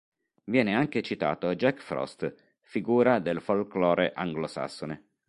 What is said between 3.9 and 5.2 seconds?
anglosassone.